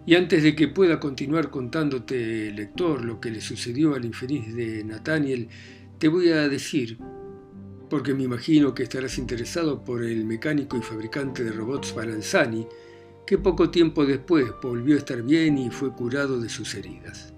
Y 0.06 0.16
antes 0.16 0.44
de 0.44 0.56
que 0.56 0.68
pueda 0.68 1.00
continuar 1.00 1.50
contándote, 1.50 2.52
lector, 2.52 3.04
lo 3.04 3.20
que 3.20 3.32
le 3.32 3.42
sucedió 3.42 3.96
al 3.96 4.06
infeliz 4.06 4.54
de 4.56 4.84
Nathaniel, 4.84 5.48
te 5.98 6.08
voy 6.08 6.30
a 6.30 6.48
decir, 6.50 6.98
porque 7.90 8.14
me 8.14 8.24
imagino 8.24 8.74
que 8.74 8.84
estarás 8.84 9.18
interesado 9.18 9.84
por 9.84 10.04
el 10.04 10.26
mecánico 10.26 10.78
y 10.78 10.82
fabricante 10.82 11.44
de 11.44 11.52
robots 11.52 11.94
Balanzani, 11.94 12.68
que 13.26 13.38
poco 13.38 13.70
tiempo 13.70 14.06
después 14.06 14.52
volvió 14.62 14.96
a 14.96 15.00
estar 15.00 15.22
bien 15.22 15.58
y 15.58 15.70
fue 15.70 15.92
curado 15.92 16.40
de 16.40 16.50
sus 16.50 16.74
heridas. 16.76 17.34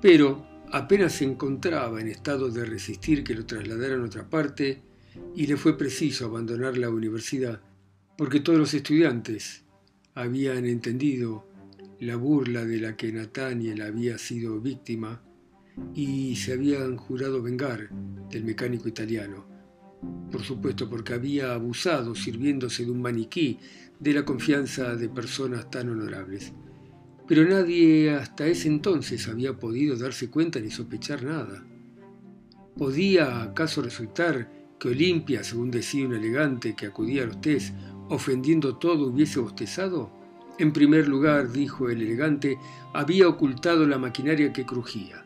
Pero 0.00 0.47
Apenas 0.70 1.14
se 1.14 1.24
encontraba 1.24 2.00
en 2.00 2.08
estado 2.08 2.50
de 2.50 2.64
resistir 2.64 3.24
que 3.24 3.34
lo 3.34 3.46
trasladaran 3.46 4.02
a 4.02 4.06
otra 4.06 4.28
parte 4.28 4.82
y 5.34 5.46
le 5.46 5.56
fue 5.56 5.78
preciso 5.78 6.26
abandonar 6.26 6.76
la 6.76 6.90
universidad 6.90 7.62
porque 8.18 8.40
todos 8.40 8.58
los 8.58 8.74
estudiantes 8.74 9.64
habían 10.14 10.66
entendido 10.66 11.46
la 12.00 12.16
burla 12.16 12.64
de 12.64 12.80
la 12.80 12.96
que 12.96 13.12
Nathaniel 13.12 13.80
había 13.80 14.18
sido 14.18 14.60
víctima 14.60 15.22
y 15.94 16.34
se 16.36 16.52
habían 16.52 16.96
jurado 16.96 17.40
vengar 17.40 17.88
del 18.28 18.44
mecánico 18.44 18.88
italiano. 18.88 19.46
Por 20.30 20.42
supuesto, 20.42 20.90
porque 20.90 21.14
había 21.14 21.54
abusado 21.54 22.14
sirviéndose 22.14 22.84
de 22.84 22.90
un 22.90 23.00
maniquí 23.00 23.58
de 24.00 24.12
la 24.12 24.24
confianza 24.24 24.96
de 24.96 25.08
personas 25.08 25.70
tan 25.70 25.88
honorables. 25.88 26.52
Pero 27.28 27.44
nadie 27.44 28.10
hasta 28.14 28.46
ese 28.46 28.68
entonces 28.68 29.28
había 29.28 29.52
podido 29.52 29.96
darse 29.96 30.30
cuenta 30.30 30.58
ni 30.60 30.70
sospechar 30.70 31.22
nada. 31.22 31.62
¿Podía 32.76 33.42
acaso 33.42 33.82
resultar 33.82 34.50
que 34.78 34.88
Olimpia, 34.88 35.44
según 35.44 35.70
decía 35.70 36.06
un 36.06 36.14
elegante 36.14 36.74
que 36.74 36.86
acudía 36.86 37.24
a 37.24 37.26
los 37.26 37.40
test, 37.42 37.74
ofendiendo 38.08 38.76
todo, 38.76 39.08
hubiese 39.08 39.40
bostezado? 39.40 40.10
En 40.58 40.72
primer 40.72 41.06
lugar, 41.06 41.52
dijo 41.52 41.90
el 41.90 42.00
elegante, 42.00 42.56
había 42.94 43.28
ocultado 43.28 43.86
la 43.86 43.98
maquinaria 43.98 44.52
que 44.52 44.64
crujía. 44.64 45.24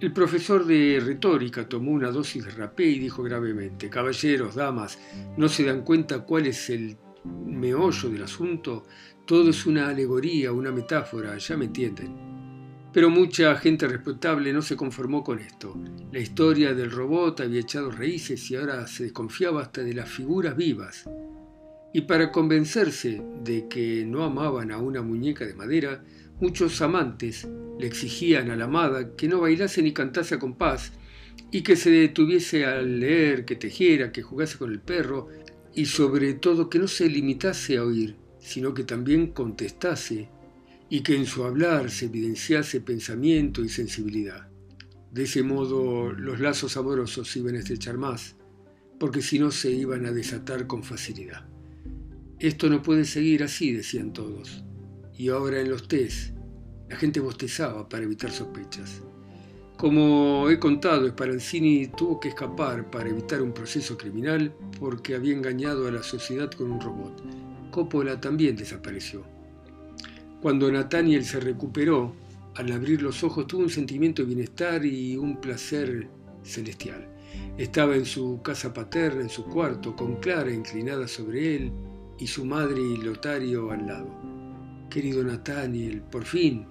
El 0.00 0.12
profesor 0.12 0.66
de 0.66 1.00
retórica 1.02 1.68
tomó 1.68 1.92
una 1.92 2.10
dosis 2.10 2.44
de 2.44 2.50
rapé 2.50 2.86
y 2.86 2.98
dijo 2.98 3.22
gravemente, 3.22 3.88
Caballeros, 3.88 4.56
damas, 4.56 4.98
¿no 5.36 5.48
se 5.48 5.64
dan 5.64 5.82
cuenta 5.82 6.24
cuál 6.24 6.46
es 6.46 6.68
el 6.68 6.96
meollo 7.24 8.08
del 8.08 8.22
asunto? 8.22 8.84
Todo 9.26 9.50
es 9.50 9.66
una 9.66 9.88
alegoría, 9.88 10.52
una 10.52 10.72
metáfora, 10.72 11.36
ya 11.38 11.56
me 11.56 11.66
entienden. 11.66 12.32
Pero 12.92 13.08
mucha 13.08 13.54
gente 13.56 13.88
respetable 13.88 14.52
no 14.52 14.60
se 14.60 14.76
conformó 14.76 15.24
con 15.24 15.38
esto. 15.38 15.74
La 16.12 16.18
historia 16.18 16.74
del 16.74 16.90
robot 16.90 17.40
había 17.40 17.60
echado 17.60 17.90
raíces 17.90 18.50
y 18.50 18.56
ahora 18.56 18.86
se 18.86 19.04
desconfiaba 19.04 19.62
hasta 19.62 19.82
de 19.82 19.94
las 19.94 20.10
figuras 20.10 20.56
vivas. 20.56 21.08
Y 21.94 22.02
para 22.02 22.30
convencerse 22.30 23.22
de 23.42 23.68
que 23.68 24.04
no 24.06 24.24
amaban 24.24 24.72
a 24.72 24.78
una 24.78 25.02
muñeca 25.02 25.46
de 25.46 25.54
madera, 25.54 26.04
muchos 26.40 26.82
amantes 26.82 27.48
le 27.78 27.86
exigían 27.86 28.50
a 28.50 28.56
la 28.56 28.64
amada 28.64 29.14
que 29.16 29.28
no 29.28 29.40
bailase 29.40 29.82
ni 29.82 29.92
cantase 29.92 30.34
a 30.34 30.38
compás 30.38 30.92
y 31.50 31.62
que 31.62 31.76
se 31.76 31.90
detuviese 31.90 32.64
a 32.66 32.80
leer, 32.82 33.44
que 33.44 33.56
tejiera, 33.56 34.12
que 34.12 34.22
jugase 34.22 34.58
con 34.58 34.70
el 34.70 34.80
perro 34.80 35.28
y 35.74 35.86
sobre 35.86 36.34
todo 36.34 36.68
que 36.68 36.78
no 36.78 36.88
se 36.88 37.08
limitase 37.08 37.78
a 37.78 37.84
oír, 37.84 38.16
sino 38.38 38.74
que 38.74 38.84
también 38.84 39.28
contestase 39.28 40.28
y 40.88 41.00
que 41.00 41.16
en 41.16 41.26
su 41.26 41.44
hablar 41.44 41.90
se 41.90 42.06
evidenciase 42.06 42.80
pensamiento 42.80 43.64
y 43.64 43.68
sensibilidad. 43.68 44.48
De 45.10 45.24
ese 45.24 45.42
modo 45.42 46.12
los 46.12 46.40
lazos 46.40 46.76
amorosos 46.76 47.34
iban 47.36 47.54
a 47.54 47.60
estrechar 47.60 47.96
más, 47.96 48.36
porque 48.98 49.22
si 49.22 49.38
no 49.38 49.50
se 49.50 49.70
iban 49.70 50.06
a 50.06 50.12
desatar 50.12 50.66
con 50.66 50.82
facilidad. 50.82 51.48
Esto 52.38 52.68
no 52.68 52.82
puede 52.82 53.04
seguir 53.04 53.42
así, 53.42 53.72
decían 53.72 54.12
todos. 54.12 54.64
Y 55.16 55.28
ahora 55.28 55.60
en 55.60 55.70
los 55.70 55.86
test, 55.86 56.34
la 56.88 56.96
gente 56.96 57.20
bostezaba 57.20 57.88
para 57.88 58.04
evitar 58.04 58.30
sospechas. 58.30 59.02
Como 59.82 60.48
he 60.48 60.60
contado, 60.60 61.08
Spallanzini 61.08 61.88
tuvo 61.88 62.20
que 62.20 62.28
escapar 62.28 62.88
para 62.88 63.08
evitar 63.08 63.42
un 63.42 63.50
proceso 63.52 63.98
criminal 63.98 64.54
porque 64.78 65.16
había 65.16 65.34
engañado 65.34 65.88
a 65.88 65.90
la 65.90 66.04
sociedad 66.04 66.48
con 66.52 66.70
un 66.70 66.80
robot. 66.80 67.20
Coppola 67.72 68.20
también 68.20 68.54
desapareció. 68.54 69.24
Cuando 70.40 70.70
Nathaniel 70.70 71.24
se 71.24 71.40
recuperó, 71.40 72.14
al 72.54 72.70
abrir 72.70 73.02
los 73.02 73.24
ojos 73.24 73.48
tuvo 73.48 73.62
un 73.62 73.70
sentimiento 73.70 74.22
de 74.22 74.28
bienestar 74.28 74.84
y 74.84 75.16
un 75.16 75.40
placer 75.40 76.06
celestial. 76.44 77.08
Estaba 77.58 77.96
en 77.96 78.04
su 78.04 78.40
casa 78.40 78.72
paterna, 78.72 79.22
en 79.22 79.30
su 79.30 79.46
cuarto, 79.46 79.96
con 79.96 80.20
Clara 80.20 80.52
inclinada 80.52 81.08
sobre 81.08 81.56
él 81.56 81.72
y 82.20 82.28
su 82.28 82.44
madre 82.44 82.80
y 82.80 82.98
Lotario 82.98 83.72
al 83.72 83.84
lado. 83.88 84.14
Querido 84.88 85.24
Nathaniel, 85.24 86.02
por 86.02 86.24
fin, 86.24 86.68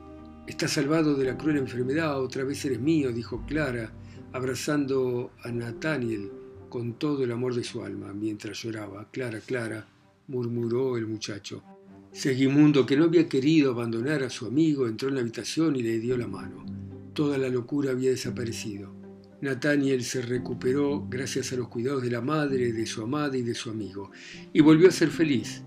estás 0.47 0.71
salvado 0.71 1.15
de 1.15 1.25
la 1.25 1.37
cruel 1.37 1.57
enfermedad, 1.57 2.21
otra 2.21 2.43
vez 2.43 2.63
eres 2.65 2.79
mío, 2.79 3.11
dijo 3.11 3.45
Clara, 3.45 3.91
abrazando 4.33 5.31
a 5.43 5.51
Nathaniel 5.51 6.31
con 6.69 6.93
todo 6.93 7.23
el 7.23 7.31
amor 7.31 7.53
de 7.53 7.63
su 7.63 7.83
alma, 7.83 8.13
mientras 8.13 8.61
lloraba. 8.63 9.09
Clara, 9.11 9.39
Clara, 9.39 9.87
murmuró 10.27 10.97
el 10.97 11.05
muchacho. 11.05 11.63
Segimundo, 12.11 12.85
que 12.85 12.97
no 12.97 13.05
había 13.05 13.27
querido 13.27 13.71
abandonar 13.71 14.23
a 14.23 14.29
su 14.29 14.45
amigo, 14.45 14.87
entró 14.87 15.09
en 15.09 15.15
la 15.15 15.21
habitación 15.21 15.75
y 15.75 15.83
le 15.83 15.99
dio 15.99 16.17
la 16.17 16.27
mano. 16.27 16.65
Toda 17.13 17.37
la 17.37 17.49
locura 17.49 17.91
había 17.91 18.09
desaparecido. 18.09 18.93
Nathaniel 19.41 20.03
se 20.03 20.21
recuperó 20.21 21.07
gracias 21.09 21.51
a 21.51 21.55
los 21.55 21.67
cuidados 21.67 22.03
de 22.03 22.11
la 22.11 22.21
madre, 22.21 22.71
de 22.71 22.85
su 22.85 23.01
amada 23.01 23.35
y 23.37 23.41
de 23.41 23.55
su 23.55 23.69
amigo, 23.69 24.11
y 24.53 24.61
volvió 24.61 24.87
a 24.87 24.91
ser 24.91 25.09
feliz, 25.09 25.63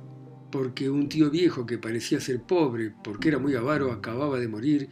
porque 0.55 0.89
un 0.89 1.09
tío 1.09 1.31
viejo 1.31 1.67
que 1.67 1.79
parecía 1.79 2.21
ser 2.21 2.41
pobre, 2.43 2.95
porque 3.03 3.27
era 3.27 3.41
muy 3.41 3.57
avaro, 3.57 3.91
acababa 3.91 4.39
de 4.39 4.47
morir, 4.47 4.89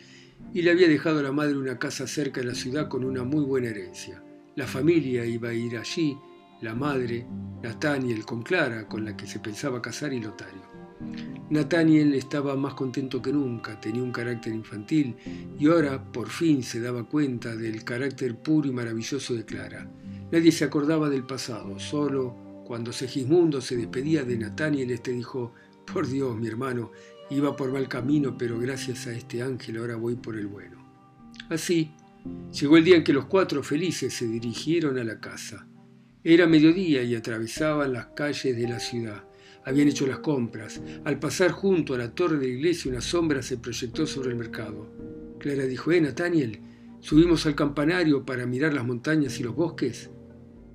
y 0.53 0.61
le 0.63 0.73
había 0.73 0.89
dejado 0.89 1.21
a 1.21 1.23
la 1.23 1.31
madre 1.31 1.57
una 1.57 1.79
casa 1.79 2.09
cerca 2.09 2.41
de 2.41 2.49
la 2.49 2.55
ciudad 2.57 2.89
con 2.89 3.05
una 3.05 3.23
muy 3.23 3.45
buena 3.45 3.69
herencia. 3.69 4.25
La 4.57 4.67
familia 4.67 5.25
iba 5.25 5.51
a 5.51 5.55
ir 5.55 5.79
allí, 5.79 6.19
la 6.63 6.75
madre, 6.75 7.29
Nathaniel 7.63 8.25
con 8.25 8.43
Clara, 8.43 8.89
con 8.89 9.05
la 9.05 9.17
que 9.17 9.29
se 9.29 9.39
pensaba 9.39 9.81
casar, 9.81 10.13
y 10.13 10.21
Lotario. 10.21 10.63
Nathaniel 11.51 12.13
estaba 12.15 12.57
más 12.57 12.75
contento 12.75 13.23
que 13.23 13.33
nunca, 13.33 13.81
tenía 13.81 14.03
un 14.03 14.11
carácter 14.11 14.53
infantil 14.53 15.15
y 15.61 15.69
ahora 15.69 16.11
por 16.11 16.29
fin 16.29 16.65
se 16.65 16.81
daba 16.81 17.05
cuenta 17.05 17.55
del 17.55 17.85
carácter 17.85 18.37
puro 18.37 18.67
y 18.67 18.73
maravilloso 18.73 19.35
de 19.35 19.45
Clara. 19.45 19.89
Nadie 20.33 20.51
se 20.51 20.65
acordaba 20.65 21.09
del 21.09 21.25
pasado, 21.25 21.79
solo 21.79 22.42
cuando 22.65 22.93
Segismundo 22.93 23.61
se 23.61 23.77
despedía 23.77 24.25
de 24.25 24.39
Nathaniel, 24.39 24.91
este 24.91 25.13
dijo, 25.13 25.55
por 25.93 26.07
Dios, 26.07 26.37
mi 26.37 26.47
hermano, 26.47 26.93
iba 27.31 27.57
por 27.57 27.73
mal 27.73 27.89
camino, 27.89 28.37
pero 28.37 28.59
gracias 28.59 29.07
a 29.07 29.13
este 29.13 29.43
ángel 29.43 29.79
ahora 29.79 29.97
voy 29.97 30.17
por 30.17 30.37
el 30.37 30.47
bueno. 30.47 30.83
Así, 31.49 31.93
llegó 32.53 32.77
el 32.77 32.85
día 32.85 32.97
en 32.97 33.05
que 33.05 33.13
los 33.13 33.27
cuatro 33.27 33.63
felices 33.63 34.15
se 34.15 34.27
dirigieron 34.27 34.99
a 34.99 35.05
la 35.05 35.21
casa. 35.21 35.67
Era 36.25 36.47
mediodía 36.47 37.03
y 37.03 37.15
atravesaban 37.15 37.93
las 37.93 38.07
calles 38.09 38.57
de 38.57 38.69
la 38.69 38.79
ciudad. 38.79 39.25
Habían 39.65 39.89
hecho 39.89 40.07
las 40.07 40.19
compras. 40.19 40.81
Al 41.05 41.19
pasar 41.19 41.51
junto 41.51 41.95
a 41.95 41.99
la 41.99 42.15
torre 42.15 42.39
de 42.39 42.47
la 42.47 42.55
iglesia 42.55 42.91
una 42.91 43.01
sombra 43.01 43.43
se 43.43 43.59
proyectó 43.59 44.07
sobre 44.07 44.31
el 44.31 44.37
mercado. 44.37 44.89
Clara 45.39 45.65
dijo, 45.65 45.91
eh, 45.91 46.01
Nathaniel, 46.01 46.61
¿subimos 47.01 47.47
al 47.47 47.55
campanario 47.55 48.25
para 48.25 48.47
mirar 48.47 48.73
las 48.73 48.87
montañas 48.87 49.39
y 49.41 49.43
los 49.43 49.55
bosques? 49.55 50.11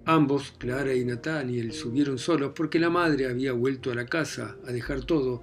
Ambos, 0.10 0.54
Clara 0.58 0.94
y 0.94 1.04
Nathaniel, 1.04 1.74
subieron 1.74 2.18
solos 2.18 2.54
porque 2.56 2.80
la 2.80 2.90
madre 2.90 3.28
había 3.28 3.52
vuelto 3.52 3.92
a 3.92 3.96
la 3.96 4.06
casa 4.06 4.56
a 4.66 4.72
dejar 4.72 5.04
todo 5.04 5.42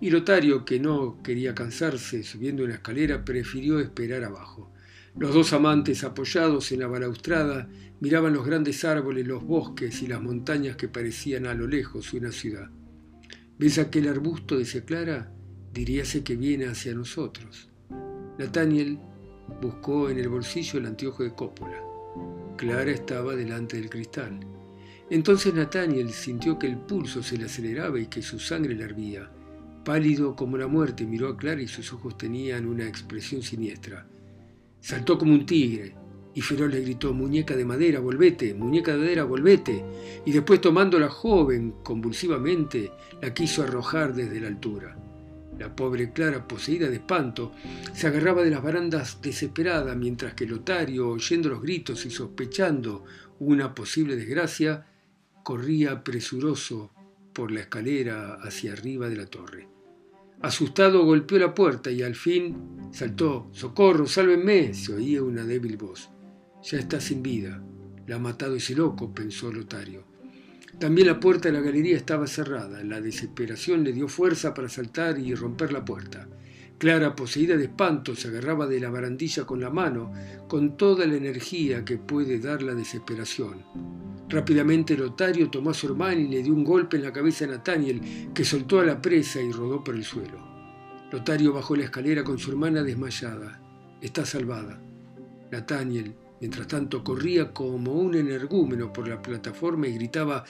y 0.00 0.08
Lotario, 0.08 0.64
que 0.64 0.80
no 0.80 1.22
quería 1.22 1.54
cansarse 1.54 2.22
subiendo 2.22 2.64
una 2.64 2.74
escalera, 2.74 3.22
prefirió 3.22 3.78
esperar 3.78 4.24
abajo. 4.24 4.72
Los 5.18 5.34
dos 5.34 5.52
amantes, 5.52 6.02
apoyados 6.02 6.72
en 6.72 6.80
la 6.80 6.86
balaustrada, 6.86 7.68
miraban 8.00 8.32
los 8.32 8.46
grandes 8.46 8.86
árboles, 8.86 9.26
los 9.26 9.44
bosques 9.44 10.00
y 10.00 10.06
las 10.06 10.22
montañas 10.22 10.76
que 10.76 10.88
parecían 10.88 11.46
a 11.46 11.52
lo 11.52 11.66
lejos 11.66 12.14
una 12.14 12.32
ciudad. 12.32 12.70
¿Ves 13.58 13.78
aquel 13.78 14.08
arbusto? 14.08 14.56
decía 14.56 14.82
Clara. 14.86 15.30
Diríase 15.74 16.24
que 16.24 16.36
viene 16.36 16.68
hacia 16.68 16.94
nosotros. 16.94 17.68
Nathaniel 18.38 18.98
buscó 19.60 20.08
en 20.08 20.18
el 20.18 20.30
bolsillo 20.30 20.78
el 20.78 20.86
anteojo 20.86 21.22
de 21.22 21.34
Coppola. 21.34 22.39
Clara 22.56 22.90
estaba 22.90 23.34
delante 23.34 23.76
del 23.76 23.90
cristal. 23.90 24.40
Entonces 25.10 25.52
Nathaniel 25.52 26.10
sintió 26.10 26.58
que 26.58 26.66
el 26.66 26.78
pulso 26.78 27.22
se 27.22 27.36
le 27.36 27.46
aceleraba 27.46 27.98
y 27.98 28.06
que 28.06 28.22
su 28.22 28.38
sangre 28.38 28.74
le 28.74 28.84
hervía. 28.84 29.30
Pálido 29.84 30.36
como 30.36 30.56
la 30.56 30.66
muerte, 30.66 31.06
miró 31.06 31.28
a 31.28 31.36
Clara 31.36 31.60
y 31.62 31.66
sus 31.66 31.92
ojos 31.92 32.16
tenían 32.16 32.66
una 32.66 32.86
expresión 32.86 33.42
siniestra. 33.42 34.06
Saltó 34.80 35.18
como 35.18 35.32
un 35.32 35.46
tigre 35.46 35.94
y 36.32 36.40
Feroz 36.42 36.70
le 36.70 36.80
gritó, 36.82 37.12
muñeca 37.12 37.56
de 37.56 37.64
madera, 37.64 37.98
volvete, 37.98 38.54
muñeca 38.54 38.92
de 38.92 38.98
madera, 38.98 39.24
volvete. 39.24 39.84
Y 40.24 40.30
después 40.30 40.60
tomando 40.60 40.96
a 40.96 41.00
la 41.00 41.08
joven 41.08 41.74
convulsivamente, 41.82 42.92
la 43.20 43.34
quiso 43.34 43.62
arrojar 43.62 44.14
desde 44.14 44.40
la 44.40 44.48
altura. 44.48 44.96
La 45.60 45.76
pobre 45.76 46.10
Clara, 46.10 46.48
poseída 46.48 46.88
de 46.88 46.96
espanto, 46.96 47.52
se 47.92 48.06
agarraba 48.06 48.42
de 48.42 48.48
las 48.48 48.62
barandas 48.62 49.20
desesperada, 49.20 49.94
mientras 49.94 50.32
que 50.32 50.46
Lotario, 50.46 51.10
oyendo 51.10 51.50
los 51.50 51.60
gritos 51.60 52.06
y 52.06 52.10
sospechando 52.10 53.04
una 53.40 53.74
posible 53.74 54.16
desgracia, 54.16 54.86
corría 55.42 56.02
presuroso 56.02 56.94
por 57.34 57.52
la 57.52 57.60
escalera 57.60 58.36
hacia 58.36 58.72
arriba 58.72 59.10
de 59.10 59.16
la 59.16 59.26
torre. 59.26 59.68
Asustado 60.40 61.04
golpeó 61.04 61.38
la 61.38 61.54
puerta 61.54 61.90
y 61.90 62.02
al 62.02 62.14
fin 62.14 62.88
saltó. 62.90 63.50
¡Socorro! 63.52 64.06
¡Sálvenme! 64.06 64.72
se 64.72 64.94
oía 64.94 65.22
una 65.22 65.44
débil 65.44 65.76
voz. 65.76 66.08
Ya 66.62 66.78
está 66.78 67.02
sin 67.02 67.22
vida. 67.22 67.62
La 68.06 68.16
ha 68.16 68.18
matado 68.18 68.56
ese 68.56 68.74
loco, 68.74 69.12
pensó 69.12 69.52
Lotario. 69.52 70.09
También 70.80 71.08
la 71.08 71.20
puerta 71.20 71.50
de 71.50 71.52
la 71.52 71.60
galería 71.60 71.94
estaba 71.94 72.26
cerrada. 72.26 72.82
La 72.82 73.02
desesperación 73.02 73.84
le 73.84 73.92
dio 73.92 74.08
fuerza 74.08 74.54
para 74.54 74.70
saltar 74.70 75.18
y 75.18 75.34
romper 75.34 75.74
la 75.74 75.84
puerta. 75.84 76.26
Clara, 76.78 77.14
poseída 77.14 77.58
de 77.58 77.64
espanto, 77.64 78.16
se 78.16 78.28
agarraba 78.28 78.66
de 78.66 78.80
la 78.80 78.88
barandilla 78.88 79.44
con 79.44 79.60
la 79.60 79.68
mano, 79.68 80.10
con 80.48 80.78
toda 80.78 81.06
la 81.06 81.16
energía 81.16 81.84
que 81.84 81.98
puede 81.98 82.38
dar 82.38 82.62
la 82.62 82.74
desesperación. 82.74 83.62
Rápidamente 84.30 84.96
Lotario 84.96 85.50
tomó 85.50 85.68
a 85.68 85.74
su 85.74 85.86
hermana 85.88 86.18
y 86.18 86.28
le 86.28 86.42
dio 86.42 86.54
un 86.54 86.64
golpe 86.64 86.96
en 86.96 87.02
la 87.02 87.12
cabeza 87.12 87.44
a 87.44 87.48
Nathaniel, 87.48 88.30
que 88.32 88.46
soltó 88.46 88.80
a 88.80 88.84
la 88.86 89.02
presa 89.02 89.42
y 89.42 89.52
rodó 89.52 89.84
por 89.84 89.94
el 89.94 90.04
suelo. 90.04 90.38
Lotario 91.12 91.52
bajó 91.52 91.76
la 91.76 91.84
escalera 91.84 92.24
con 92.24 92.38
su 92.38 92.52
hermana 92.52 92.82
desmayada. 92.82 93.60
Está 94.00 94.24
salvada. 94.24 94.80
Nathaniel, 95.50 96.14
mientras 96.40 96.66
tanto, 96.66 97.04
corría 97.04 97.52
como 97.52 97.92
un 97.92 98.14
energúmeno 98.14 98.92
por 98.92 99.06
la 99.06 99.22
plataforma 99.22 99.86
y 99.86 99.94
gritaba 99.94 100.44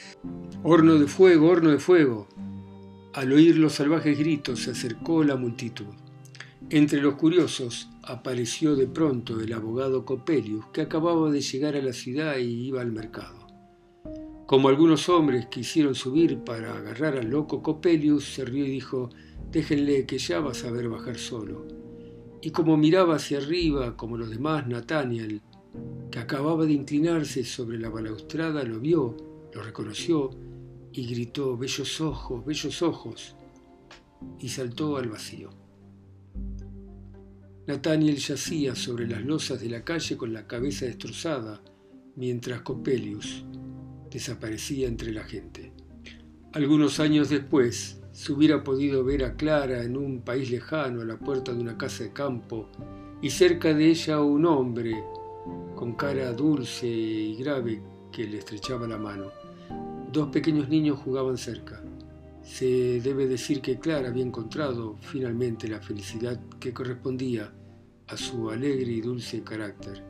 Horno 0.63 0.95
de 0.95 1.07
fuego, 1.07 1.49
horno 1.49 1.71
de 1.71 1.79
fuego. 1.79 2.29
Al 3.13 3.33
oír 3.33 3.57
los 3.57 3.75
salvajes 3.75 4.19
gritos 4.19 4.61
se 4.61 4.71
acercó 4.71 5.25
la 5.25 5.37
multitud. 5.37 5.93
Entre 6.71 7.01
los 7.01 7.15
curiosos 7.15 7.89
apareció 8.05 8.77
de 8.77 8.87
pronto 8.87 9.41
el 9.41 9.53
abogado 9.53 10.05
Copelius, 10.05 10.67
que 10.73 10.83
acababa 10.83 11.31
de 11.31 11.41
llegar 11.41 11.75
a 11.75 11.83
la 11.83 11.93
ciudad 11.93 12.39
y 12.39 12.69
iba 12.69 12.81
al 12.81 12.93
mercado. 12.93 13.49
Como 14.47 14.69
algunos 14.69 15.09
hombres 15.09 15.47
quisieron 15.47 15.95
subir 15.95 16.39
para 16.39 16.77
agarrar 16.77 17.17
al 17.17 17.29
loco 17.31 17.63
Copelius, 17.63 18.35
se 18.35 18.45
rió 18.45 18.65
y 18.65 18.71
dijo, 18.71 19.11
déjenle 19.51 20.07
que 20.07 20.19
ya 20.19 20.41
va 20.41 20.53
a 20.53 20.55
saber 20.55 20.89
bajar 20.89 21.19
solo. 21.19 21.67
Y 22.43 22.51
como 22.51 22.77
miraba 22.77 23.17
hacia 23.17 23.39
arriba, 23.39 23.97
como 23.97 24.17
los 24.17 24.31
demás, 24.31 24.67
Nathaniel, 24.67 25.43
que 26.11 26.19
acababa 26.19 26.67
de 26.67 26.73
inclinarse 26.73 27.45
sobre 27.45 27.79
la 27.79 27.89
balaustrada, 27.89 28.65
lo 28.65 28.81
vio, 28.81 29.17
lo 29.53 29.63
reconoció 29.63 30.31
y 30.93 31.07
gritó, 31.07 31.57
bellos 31.57 32.01
ojos, 32.01 32.45
bellos 32.45 32.83
ojos, 32.83 33.37
y 34.39 34.49
saltó 34.49 34.97
al 34.97 35.09
vacío. 35.09 35.51
Nathaniel 37.67 38.17
yacía 38.17 38.75
sobre 38.75 39.07
las 39.07 39.25
losas 39.25 39.61
de 39.61 39.69
la 39.69 39.85
calle 39.85 40.17
con 40.17 40.33
la 40.33 40.47
cabeza 40.47 40.87
destrozada, 40.87 41.63
mientras 42.17 42.63
Copelius, 42.63 43.45
desaparecía 44.11 44.89
entre 44.89 45.13
la 45.13 45.23
gente. 45.23 45.73
Algunos 46.53 46.99
años 46.99 47.29
después, 47.29 48.01
se 48.13 48.33
hubiera 48.33 48.65
podido 48.65 49.05
ver 49.05 49.25
a 49.25 49.37
Clara 49.37 49.85
en 49.85 49.97
un 49.97 50.23
país 50.23 50.51
lejano 50.51 51.03
a 51.03 51.05
la 51.05 51.19
puerta 51.19 51.55
de 51.55 51.61
una 51.61 51.79
casa 51.79 52.05
de 52.05 52.13
campo 52.13 52.69
y 53.23 53.31
cerca 53.31 53.73
de 53.73 53.89
ella 53.89 54.21
un 54.21 54.45
hombre 54.47 55.03
con 55.75 55.95
cara 55.95 56.33
dulce 56.33 56.87
y 56.87 57.37
grave 57.37 57.83
que 58.13 58.25
le 58.25 58.39
estrechaba 58.39 58.87
la 58.87 58.99
mano. 58.99 59.27
Dos 60.13 60.29
pequeños 60.29 60.69
niños 60.69 60.99
jugaban 60.99 61.39
cerca. 61.39 61.81
Se 62.43 63.01
debe 63.01 63.27
decir 63.27 63.61
que 63.61 63.79
Clara 63.79 64.09
había 64.09 64.25
encontrado 64.25 64.97
finalmente 65.01 65.69
la 65.69 65.81
felicidad 65.81 66.41
que 66.59 66.73
correspondía 66.73 67.53
a 68.09 68.17
su 68.17 68.51
alegre 68.51 68.91
y 68.91 69.01
dulce 69.01 69.43
carácter. 69.43 70.03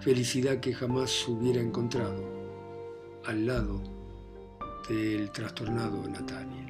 Felicidad 0.00 0.60
que 0.60 0.74
jamás 0.74 1.26
hubiera 1.26 1.60
encontrado 1.60 2.22
al 3.24 3.46
lado 3.46 3.82
del 4.88 5.30
trastornado 5.32 6.06
Nathaniel. 6.08 6.66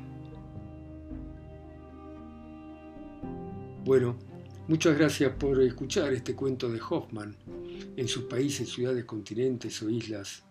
Bueno, 3.85 4.17
Muchas 4.69 4.99
gracias 4.99 5.33
por 5.33 5.63
escuchar 5.63 6.13
este 6.13 6.35
cuento 6.35 6.69
de 6.69 6.79
Hoffman 6.79 7.35
en 7.97 8.07
sus 8.07 8.25
países, 8.25 8.69
ciudades, 8.69 9.07
continentes 9.07 9.83
o 9.83 9.89
islas. 9.89 10.45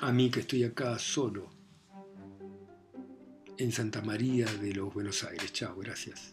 A 0.00 0.10
mí 0.10 0.28
que 0.28 0.40
estoy 0.40 0.64
acá 0.64 0.98
solo 0.98 1.48
en 3.56 3.70
Santa 3.70 4.02
María 4.02 4.46
de 4.60 4.74
los 4.74 4.92
Buenos 4.92 5.22
Aires. 5.22 5.52
Chao, 5.52 5.76
gracias. 5.76 6.32